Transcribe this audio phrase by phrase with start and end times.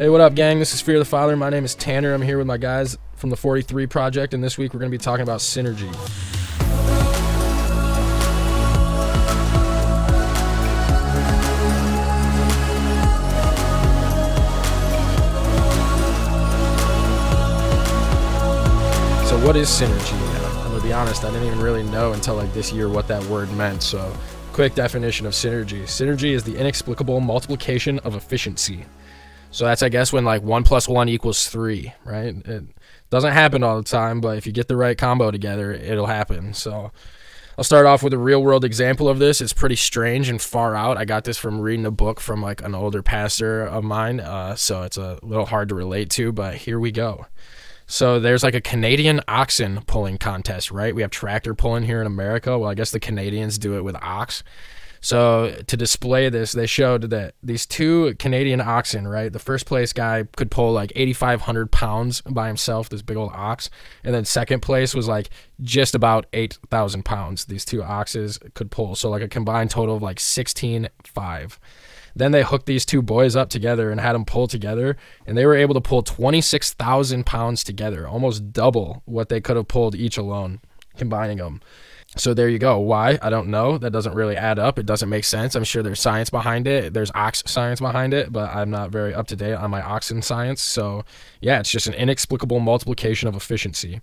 [0.00, 0.58] Hey, what up, gang?
[0.58, 1.36] This is Fear the Father.
[1.36, 2.14] My name is Tanner.
[2.14, 4.96] I'm here with my guys from the 43 Project, and this week we're going to
[4.96, 5.92] be talking about synergy.
[19.26, 20.14] So, what is synergy?
[20.64, 23.22] I'm gonna be honest, I didn't even really know until like this year what that
[23.24, 23.82] word meant.
[23.82, 24.10] So,
[24.54, 28.86] quick definition of synergy: synergy is the inexplicable multiplication of efficiency.
[29.50, 32.34] So that's I guess when like one plus one equals three, right?
[32.46, 32.64] It
[33.10, 36.54] doesn't happen all the time, but if you get the right combo together, it'll happen.
[36.54, 36.92] So
[37.58, 39.40] I'll start off with a real world example of this.
[39.40, 40.96] It's pretty strange and far out.
[40.96, 44.54] I got this from reading a book from like an older pastor of mine, uh,
[44.54, 47.26] so it's a little hard to relate to, but here we go.
[47.86, 50.94] So there's like a Canadian oxen pulling contest, right?
[50.94, 52.56] We have tractor pulling here in America.
[52.56, 54.44] Well, I guess the Canadians do it with ox.
[55.00, 59.32] So to display this, they showed that these two Canadian oxen, right?
[59.32, 63.70] The first place guy could pull like 8,500 pounds by himself, this big old ox,
[64.04, 65.30] and then second place was like
[65.62, 67.46] just about 8,000 pounds.
[67.46, 71.58] These two oxes could pull, so like a combined total of like 16,500.
[72.14, 75.46] Then they hooked these two boys up together and had them pull together, and they
[75.46, 80.18] were able to pull 26,000 pounds together, almost double what they could have pulled each
[80.18, 80.60] alone,
[81.00, 81.60] combining them.
[82.16, 82.78] So there you go.
[82.78, 83.18] Why?
[83.22, 83.78] I don't know.
[83.78, 84.78] That doesn't really add up.
[84.78, 85.54] It doesn't make sense.
[85.54, 86.92] I'm sure there's science behind it.
[86.92, 90.20] There's ox science behind it, but I'm not very up to date on my oxen
[90.22, 90.60] science.
[90.60, 91.04] So
[91.40, 94.00] yeah, it's just an inexplicable multiplication of efficiency.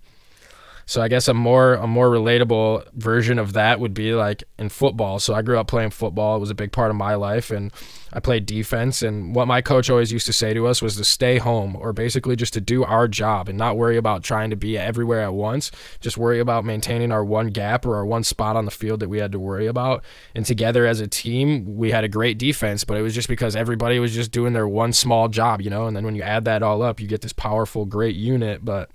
[0.88, 4.70] So I guess a more a more relatable version of that would be like in
[4.70, 5.18] football.
[5.18, 6.36] So I grew up playing football.
[6.36, 7.70] It was a big part of my life and
[8.10, 11.04] I played defense and what my coach always used to say to us was to
[11.04, 14.56] stay home or basically just to do our job and not worry about trying to
[14.56, 15.70] be everywhere at once.
[16.00, 19.10] Just worry about maintaining our one gap or our one spot on the field that
[19.10, 20.02] we had to worry about.
[20.34, 23.54] And together as a team, we had a great defense, but it was just because
[23.54, 25.86] everybody was just doing their one small job, you know?
[25.86, 28.88] And then when you add that all up, you get this powerful great unit, but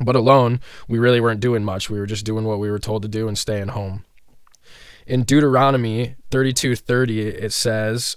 [0.00, 1.90] but alone, we really weren't doing much.
[1.90, 4.04] We were just doing what we were told to do and staying home.
[5.06, 8.16] In Deuteronomy 32:30 it says,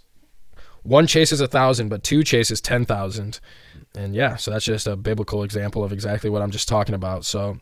[0.84, 3.40] "One chases a thousand, but two chases 10,000."
[3.96, 7.25] And yeah, so that's just a biblical example of exactly what I'm just talking about.
[7.25, 7.59] So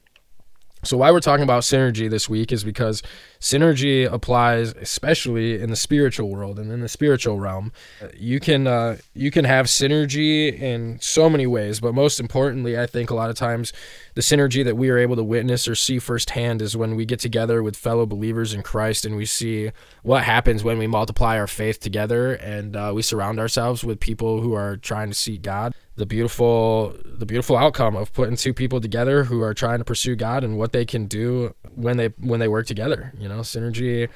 [0.83, 3.03] so why we're talking about synergy this week is because
[3.39, 7.71] synergy applies especially in the spiritual world and in the spiritual realm.
[8.17, 12.87] You can uh, you can have synergy in so many ways, but most importantly, I
[12.87, 13.73] think a lot of times
[14.13, 17.19] the synergy that we are able to witness or see firsthand is when we get
[17.19, 19.71] together with fellow believers in Christ and we see
[20.03, 24.41] what happens when we multiply our faith together and uh, we surround ourselves with people
[24.41, 25.73] who are trying to seek God.
[25.95, 30.15] The beautiful the beautiful outcome of putting two people together who are trying to pursue
[30.15, 33.13] God and what they can do when they when they work together.
[33.19, 34.09] You know, synergy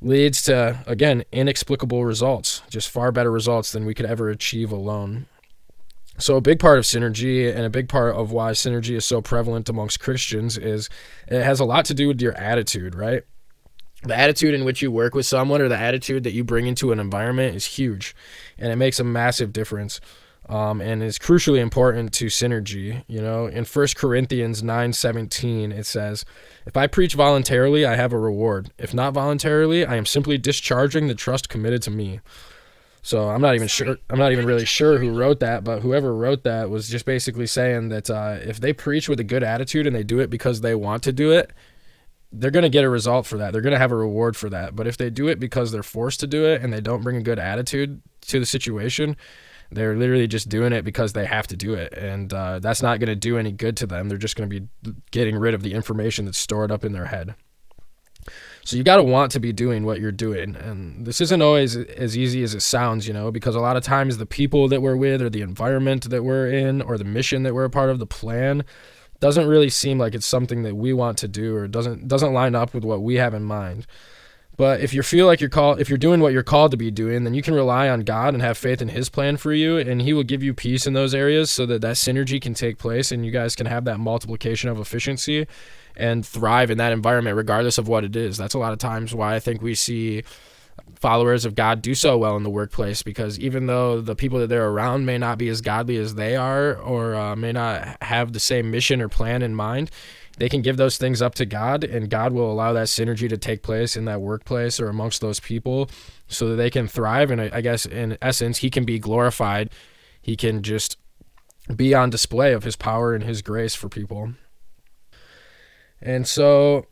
[0.00, 5.26] leads to again inexplicable results, just far better results than we could ever achieve alone.
[6.18, 9.20] So, a big part of synergy and a big part of why synergy is so
[9.20, 10.88] prevalent amongst Christians is
[11.28, 13.22] it has a lot to do with your attitude, right?
[14.02, 16.92] The attitude in which you work with someone or the attitude that you bring into
[16.92, 18.14] an environment is huge
[18.58, 20.00] and it makes a massive difference.
[20.48, 23.02] Um, and is crucially important to synergy.
[23.08, 26.24] You know, in 1 Corinthians 9:17 it says,
[26.64, 28.70] "If I preach voluntarily, I have a reward.
[28.78, 32.20] If not voluntarily, I am simply discharging the trust committed to me."
[33.06, 33.98] So I'm not even sure.
[34.10, 37.46] I'm not even really sure who wrote that, but whoever wrote that was just basically
[37.46, 40.60] saying that uh, if they preach with a good attitude and they do it because
[40.60, 41.52] they want to do it,
[42.32, 43.52] they're going to get a result for that.
[43.52, 44.74] They're going to have a reward for that.
[44.74, 47.16] But if they do it because they're forced to do it and they don't bring
[47.16, 49.16] a good attitude to the situation,
[49.70, 52.98] they're literally just doing it because they have to do it, and uh, that's not
[52.98, 54.08] going to do any good to them.
[54.08, 54.66] They're just going to be
[55.12, 57.36] getting rid of the information that's stored up in their head.
[58.66, 60.56] So you got to want to be doing what you're doing.
[60.56, 63.84] And this isn't always as easy as it sounds, you know, because a lot of
[63.84, 67.44] times the people that we're with or the environment that we're in or the mission
[67.44, 68.64] that we're a part of, the plan
[69.20, 72.56] doesn't really seem like it's something that we want to do or doesn't doesn't line
[72.56, 73.86] up with what we have in mind.
[74.56, 76.90] But if you feel like you're called, if you're doing what you're called to be
[76.90, 79.76] doing, then you can rely on God and have faith in His plan for you,
[79.76, 82.78] and He will give you peace in those areas so that that synergy can take
[82.78, 85.46] place, and you guys can have that multiplication of efficiency
[85.96, 88.36] and thrive in that environment, regardless of what it is.
[88.36, 90.22] That's a lot of times why I think we see
[90.94, 94.48] followers of God do so well in the workplace because even though the people that
[94.48, 98.32] they're around may not be as godly as they are or uh, may not have
[98.32, 99.90] the same mission or plan in mind,
[100.38, 103.38] they can give those things up to God, and God will allow that synergy to
[103.38, 105.88] take place in that workplace or amongst those people
[106.28, 107.30] so that they can thrive.
[107.30, 109.70] And I guess in essence, He can be glorified.
[110.20, 110.98] He can just
[111.74, 114.34] be on display of His power and His grace for people.
[116.00, 116.86] And so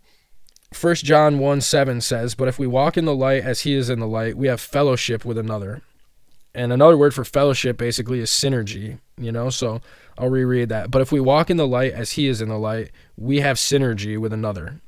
[0.78, 3.90] 1 John 1 7 says, But if we walk in the light as he is
[3.90, 5.82] in the light, we have fellowship with another.
[6.54, 9.50] And another word for fellowship basically is synergy, you know?
[9.50, 9.80] So
[10.16, 10.90] I'll reread that.
[10.90, 13.56] But if we walk in the light as he is in the light, we have
[13.56, 14.80] synergy with another.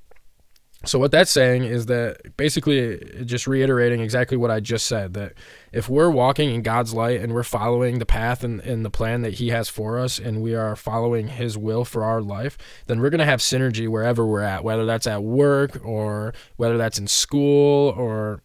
[0.85, 5.33] So what that's saying is that basically just reiterating exactly what I just said that
[5.73, 9.23] if we're walking in God's light and we're following the path and, and the plan
[9.23, 13.01] that he has for us and we are following his will for our life, then
[13.01, 16.99] we're going to have synergy wherever we're at, whether that's at work or whether that's
[16.99, 18.43] in school or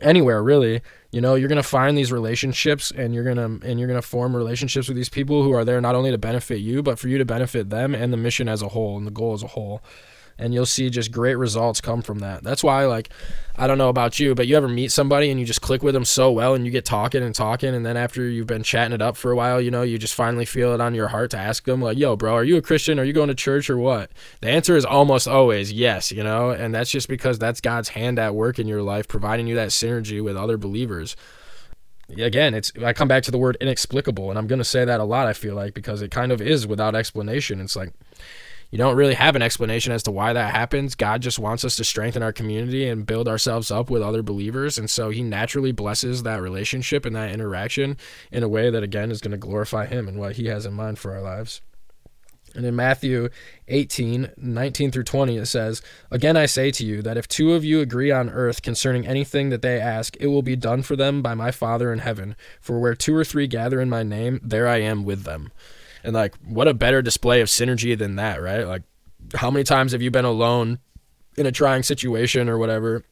[0.00, 0.80] anywhere really.
[1.10, 4.00] You know you're going to find these relationships and you're going to and you're going
[4.00, 6.98] to form relationships with these people who are there not only to benefit you but
[6.98, 9.42] for you to benefit them and the mission as a whole and the goal as
[9.42, 9.82] a whole
[10.38, 12.42] and you'll see just great results come from that.
[12.42, 13.10] That's why, like,
[13.56, 15.94] I don't know about you, but you ever meet somebody and you just click with
[15.94, 18.94] them so well and you get talking and talking, and then after you've been chatting
[18.94, 21.30] it up for a while, you know, you just finally feel it on your heart
[21.32, 22.98] to ask them, like, yo, bro, are you a Christian?
[22.98, 24.10] Are you going to church or what?
[24.40, 28.18] The answer is almost always yes, you know, and that's just because that's God's hand
[28.18, 31.16] at work in your life, providing you that synergy with other believers
[32.18, 35.00] again it's i come back to the word inexplicable and i'm going to say that
[35.00, 37.92] a lot i feel like because it kind of is without explanation it's like
[38.72, 40.94] you don't really have an explanation as to why that happens.
[40.94, 44.78] God just wants us to strengthen our community and build ourselves up with other believers.
[44.78, 47.98] And so he naturally blesses that relationship and that interaction
[48.32, 50.72] in a way that, again, is going to glorify him and what he has in
[50.72, 51.60] mind for our lives.
[52.54, 53.28] And in Matthew
[53.68, 57.64] 18, 19 through 20, it says, Again I say to you that if two of
[57.64, 61.20] you agree on earth concerning anything that they ask, it will be done for them
[61.20, 62.36] by my Father in heaven.
[62.60, 65.52] For where two or three gather in my name, there I am with them.
[66.04, 68.66] And like, what a better display of synergy than that, right?
[68.66, 68.82] Like,
[69.34, 70.78] how many times have you been alone
[71.36, 73.04] in a trying situation or whatever,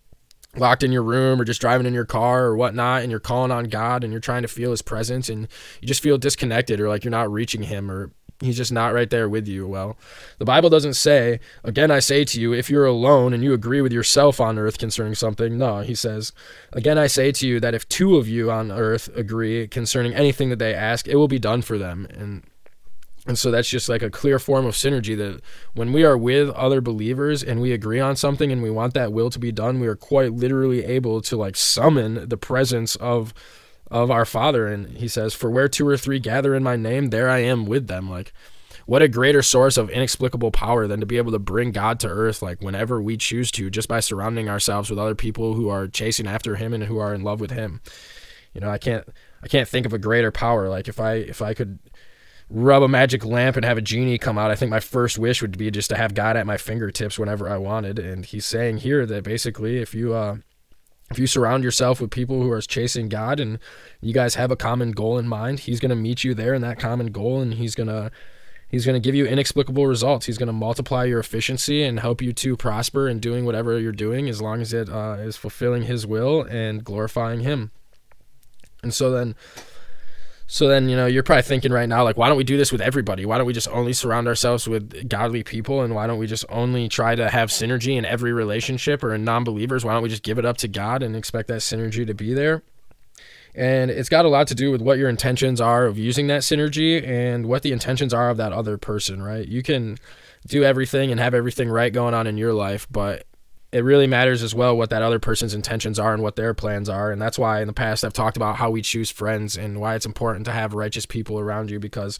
[0.56, 3.52] locked in your room or just driving in your car or whatnot, and you're calling
[3.52, 5.48] on God and you're trying to feel His presence and
[5.80, 8.10] you just feel disconnected or like you're not reaching Him or
[8.40, 9.68] He's just not right there with you.
[9.68, 9.98] Well,
[10.38, 13.82] the Bible doesn't say, again, I say to you, if you're alone and you agree
[13.82, 15.58] with yourself on earth concerning something.
[15.58, 16.32] No, he says,
[16.72, 20.48] again, I say to you that if two of you on earth agree concerning anything
[20.48, 22.06] that they ask, it will be done for them.
[22.10, 22.42] And
[23.26, 25.40] and so that's just like a clear form of synergy that
[25.74, 29.12] when we are with other believers and we agree on something and we want that
[29.12, 33.34] will to be done, we are quite literally able to like summon the presence of
[33.90, 34.66] of our Father.
[34.66, 37.66] And he says, For where two or three gather in my name, there I am
[37.66, 38.08] with them.
[38.08, 38.32] Like
[38.86, 42.08] what a greater source of inexplicable power than to be able to bring God to
[42.08, 45.86] earth like whenever we choose to, just by surrounding ourselves with other people who are
[45.86, 47.80] chasing after him and who are in love with him.
[48.54, 49.06] You know, I can't
[49.42, 50.68] I can't think of a greater power.
[50.68, 51.78] Like if I if I could
[52.50, 55.40] rub a magic lamp and have a genie come out, I think my first wish
[55.40, 57.98] would be just to have God at my fingertips whenever I wanted.
[57.98, 60.38] And he's saying here that basically, if you uh,
[61.10, 63.58] if you surround yourself with people who are chasing God and
[64.00, 66.62] you guys have a common goal in mind, He's going to meet you there in
[66.62, 68.10] that common goal, and He's going to
[68.68, 70.26] He's going to give you inexplicable results.
[70.26, 73.90] He's going to multiply your efficiency and help you to prosper in doing whatever you're
[73.90, 77.72] doing, as long as it uh, is fulfilling His will and glorifying Him.
[78.82, 79.34] And so then
[80.52, 82.72] so then, you know, you're probably thinking right now, like, why don't we do this
[82.72, 83.24] with everybody?
[83.24, 85.82] Why don't we just only surround ourselves with godly people?
[85.82, 89.22] And why don't we just only try to have synergy in every relationship or in
[89.22, 89.84] non believers?
[89.84, 92.34] Why don't we just give it up to God and expect that synergy to be
[92.34, 92.64] there?
[93.54, 96.42] And it's got a lot to do with what your intentions are of using that
[96.42, 99.46] synergy and what the intentions are of that other person, right?
[99.46, 99.98] You can
[100.48, 103.24] do everything and have everything right going on in your life, but
[103.72, 106.88] it really matters as well what that other person's intentions are and what their plans
[106.88, 107.12] are.
[107.12, 109.94] And that's why in the past I've talked about how we choose friends and why
[109.94, 112.18] it's important to have righteous people around you because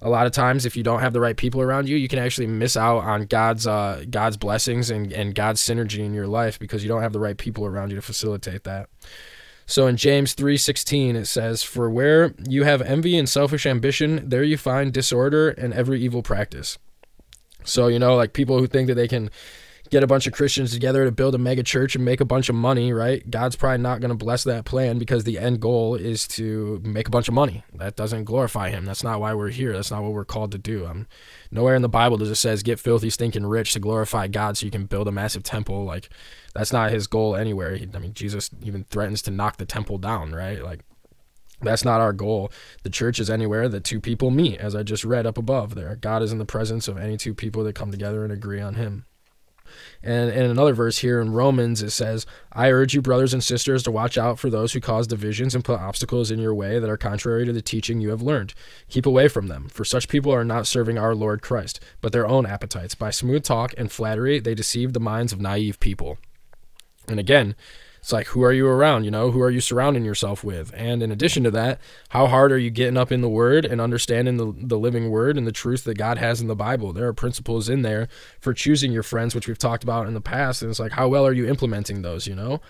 [0.00, 2.18] a lot of times if you don't have the right people around you, you can
[2.18, 6.58] actually miss out on God's uh, God's blessings and, and God's synergy in your life
[6.58, 8.88] because you don't have the right people around you to facilitate that.
[9.66, 14.44] So in James 3:16 it says, "For where you have envy and selfish ambition, there
[14.44, 16.78] you find disorder and every evil practice."
[17.64, 19.28] So, you know, like people who think that they can
[19.90, 22.48] get a bunch of Christians together to build a mega church and make a bunch
[22.48, 23.28] of money, right?
[23.30, 27.08] God's probably not going to bless that plan because the end goal is to make
[27.08, 27.64] a bunch of money.
[27.74, 28.84] That doesn't glorify Him.
[28.84, 29.72] That's not why we're here.
[29.72, 30.86] That's not what we're called to do.
[30.86, 31.06] Um,
[31.50, 34.66] nowhere in the Bible does it says get filthy, stinking rich to glorify God so
[34.66, 35.84] you can build a massive temple.
[35.84, 36.08] Like
[36.54, 37.76] that's not His goal anywhere.
[37.76, 40.62] He, I mean, Jesus even threatens to knock the temple down, right?
[40.62, 40.80] Like
[41.62, 42.52] that's not our goal.
[42.82, 45.96] The church is anywhere that two people meet, as I just read up above there.
[45.96, 48.74] God is in the presence of any two people that come together and agree on
[48.74, 49.06] Him.
[50.02, 53.82] And in another verse here in Romans, it says, I urge you, brothers and sisters,
[53.84, 56.90] to watch out for those who cause divisions and put obstacles in your way that
[56.90, 58.54] are contrary to the teaching you have learned.
[58.88, 62.26] Keep away from them, for such people are not serving our Lord Christ, but their
[62.26, 62.94] own appetites.
[62.94, 66.18] By smooth talk and flattery, they deceive the minds of naive people.
[67.08, 67.54] And again,
[68.06, 69.02] it's like, who are you around?
[69.02, 70.72] You know, who are you surrounding yourself with?
[70.76, 73.80] And in addition to that, how hard are you getting up in the Word and
[73.80, 76.92] understanding the, the living Word and the truth that God has in the Bible?
[76.92, 78.06] There are principles in there
[78.38, 80.62] for choosing your friends, which we've talked about in the past.
[80.62, 82.60] And it's like, how well are you implementing those, you know?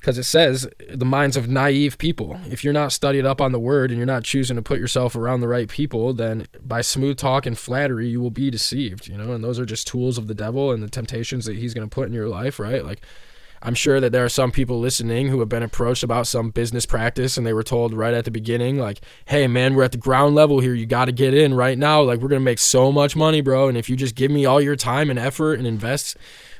[0.00, 2.38] because it says the minds of naive people.
[2.48, 5.16] If you're not studied up on the word and you're not choosing to put yourself
[5.16, 9.16] around the right people, then by smooth talk and flattery, you will be deceived, you
[9.16, 11.88] know, and those are just tools of the devil and the temptations that he's going
[11.88, 12.84] to put in your life, right?
[12.84, 13.02] Like,
[13.62, 16.86] I'm sure that there are some people listening who have been approached about some business
[16.86, 19.98] practice and they were told right at the beginning, like, hey, man, we're at the
[19.98, 20.74] ground level here.
[20.74, 22.02] You got to get in right now.
[22.02, 23.68] Like, we're going to make so much money, bro.
[23.68, 26.16] And if you just give me all your time and effort and invest,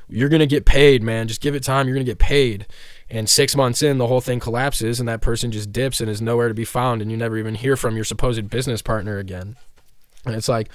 [0.09, 1.27] you're going to get paid, man.
[1.27, 1.87] Just give it time.
[1.87, 2.65] You're going to get paid.
[3.09, 6.21] And six months in, the whole thing collapses, and that person just dips and is
[6.21, 9.55] nowhere to be found, and you never even hear from your supposed business partner again.
[10.25, 10.69] And it's like,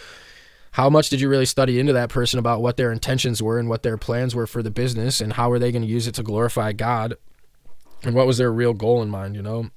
[0.75, 3.69] how much did you really study into that person about what their intentions were and
[3.69, 6.17] what their plans were for the business, and how are they going to use it
[6.17, 7.17] to glorify God,
[8.03, 9.71] and what was their real goal in mind, you know?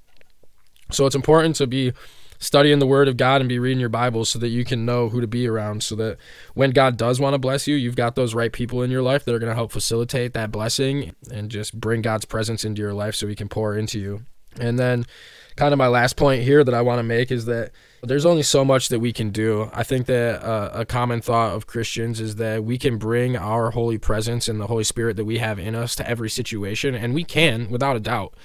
[0.92, 1.94] So it's important to be
[2.40, 5.10] studying the word of God and be reading your Bible so that you can know
[5.10, 6.18] who to be around so that
[6.56, 9.24] when God does want to bless you, you've got those right people in your life
[9.26, 12.96] that are going to help facilitate that blessing and just bring God's presence into your
[12.96, 14.24] life so he can pour into you.
[14.60, 15.06] And then
[15.58, 17.72] kind of my last point here that I want to make is that
[18.04, 19.70] there's only so much that we can do.
[19.74, 23.72] I think that uh, a common thought of Christians is that we can bring our
[23.72, 27.14] holy presence and the Holy Spirit that we have in us to every situation, and
[27.14, 28.36] we can without a doubt.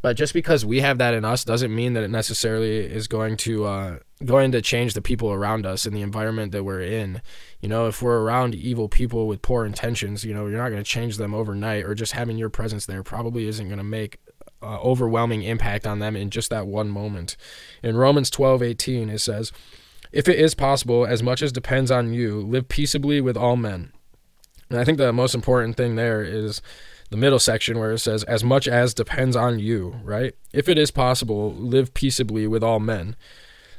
[0.00, 3.38] But just because we have that in us doesn't mean that it necessarily is going
[3.38, 7.22] to uh, going to change the people around us and the environment that we're in.
[7.60, 10.84] You know, if we're around evil people with poor intentions, you know, you're not going
[10.84, 14.18] to change them overnight, or just having your presence there probably isn't going to make
[14.64, 17.36] uh, overwhelming impact on them in just that one moment.
[17.82, 19.52] In Romans 12:18 it says,
[20.12, 23.92] "If it is possible, as much as depends on you, live peaceably with all men."
[24.70, 26.62] And I think the most important thing there is
[27.10, 30.34] the middle section where it says, as much as depends on you, right?
[30.52, 33.14] If it is possible, live peaceably with all men.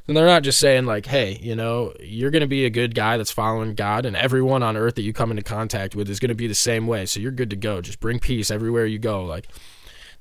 [0.07, 2.93] And they're not just saying, like, hey, you know, you're going to be a good
[2.93, 6.19] guy that's following God, and everyone on earth that you come into contact with is
[6.19, 7.07] going to be the same way.
[7.07, 7.81] So you're good to go.
[7.81, 9.25] Just bring peace everywhere you go.
[9.25, 9.47] Like,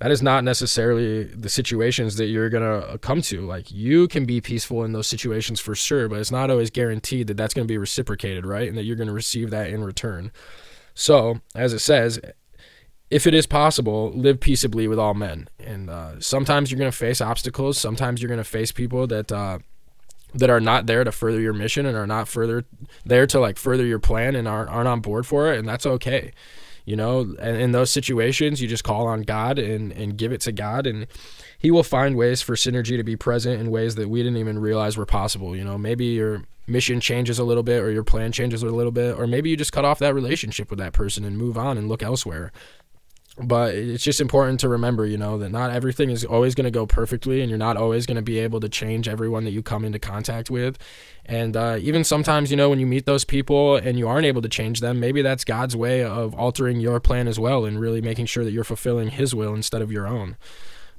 [0.00, 3.42] that is not necessarily the situations that you're going to come to.
[3.42, 7.26] Like, you can be peaceful in those situations for sure, but it's not always guaranteed
[7.28, 8.68] that that's going to be reciprocated, right?
[8.68, 10.32] And that you're going to receive that in return.
[10.94, 12.20] So, as it says,
[13.10, 15.48] if it is possible, live peaceably with all men.
[15.58, 17.78] And uh, sometimes you're going to face obstacles.
[17.78, 19.58] Sometimes you're going to face people that uh,
[20.34, 22.64] that are not there to further your mission and are not further
[23.04, 25.58] there to like further your plan and aren't, aren't on board for it.
[25.58, 26.32] And that's okay.
[26.84, 30.42] You know, and in those situations, you just call on God and, and give it
[30.42, 31.06] to God, and
[31.58, 34.58] He will find ways for synergy to be present in ways that we didn't even
[34.58, 35.56] realize were possible.
[35.56, 38.92] You know, maybe your mission changes a little bit, or your plan changes a little
[38.92, 41.78] bit, or maybe you just cut off that relationship with that person and move on
[41.78, 42.52] and look elsewhere
[43.36, 46.70] but it's just important to remember, you know, that not everything is always going to
[46.70, 49.60] go perfectly, and you're not always going to be able to change everyone that you
[49.62, 50.78] come into contact with.
[51.26, 54.42] And uh, even sometimes, you know, when you meet those people and you aren't able
[54.42, 58.00] to change them, maybe that's God's way of altering your plan as well and really
[58.00, 60.36] making sure that you're fulfilling His will instead of your own.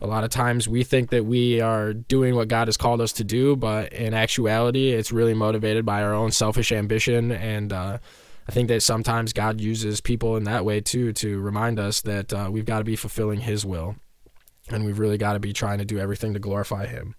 [0.01, 3.13] A lot of times we think that we are doing what God has called us
[3.13, 7.99] to do, but in actuality, it's really motivated by our own selfish ambition and, uh,
[8.47, 12.31] I think that sometimes God uses people in that way too to remind us that
[12.31, 13.95] uh, we've got to be fulfilling His will,
[14.69, 17.15] and we've really got to be trying to do everything to glorify Him.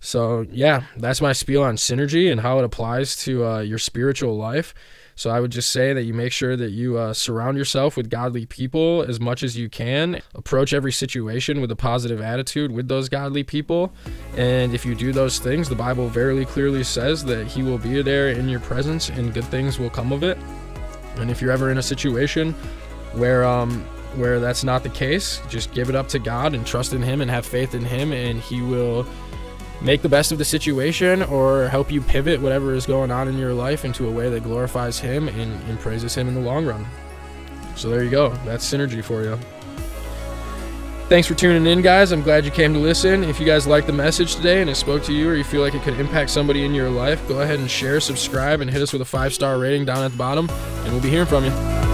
[0.00, 4.36] So yeah, that's my spiel on synergy and how it applies to uh, your spiritual
[4.36, 4.72] life.
[5.20, 8.08] So I would just say that you make sure that you uh, surround yourself with
[8.08, 10.22] godly people as much as you can.
[10.34, 13.92] Approach every situation with a positive attitude with those godly people.
[14.38, 18.00] And if you do those things, the Bible very clearly says that He will be
[18.00, 20.38] there in your presence and good things will come of it.
[21.16, 22.54] And if you're ever in a situation
[23.12, 23.82] where, um,
[24.16, 27.20] where that's not the case, just give it up to God and trust in Him
[27.20, 29.06] and have faith in Him, and He will
[29.82, 33.38] make the best of the situation or help you pivot whatever is going on in
[33.38, 36.66] your life into a way that glorifies Him and, and praises Him in the long
[36.66, 36.86] run.
[37.76, 38.30] So there you go.
[38.44, 39.38] That's synergy for you.
[41.08, 42.12] Thanks for tuning in, guys.
[42.12, 43.24] I'm glad you came to listen.
[43.24, 45.60] If you guys liked the message today and it spoke to you or you feel
[45.60, 48.80] like it could impact somebody in your life, go ahead and share, subscribe, and hit
[48.80, 51.44] us with a five star rating down at the bottom, and we'll be hearing from
[51.44, 51.89] you.